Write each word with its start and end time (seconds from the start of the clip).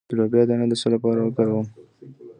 د 0.09 0.11
لوبیا 0.17 0.43
دانه 0.47 0.65
د 0.69 0.73
څه 0.81 0.87
لپاره 0.93 1.19
وکاروم؟ 1.21 1.67